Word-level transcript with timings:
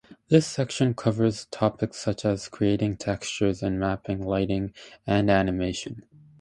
This 0.29 0.47
section 0.47 0.95
covers 0.95 1.45
topics 1.51 1.97
such 1.99 2.25
as 2.25 2.49
creating 2.49 2.97
textures 2.97 3.61
and 3.61 3.79
mapping, 3.79 4.25
lighting, 4.25 4.73
and 5.05 5.29
animation. 5.29 6.03